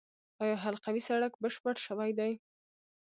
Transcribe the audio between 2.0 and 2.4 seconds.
دی؟